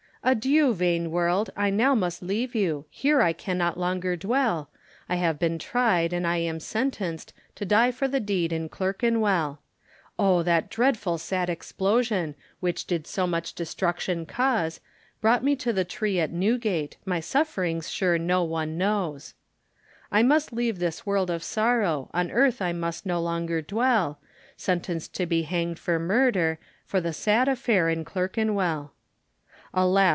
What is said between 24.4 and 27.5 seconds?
Sentenced to be hanged for murder, For the sad